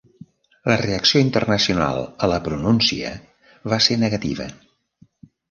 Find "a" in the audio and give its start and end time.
2.05-2.31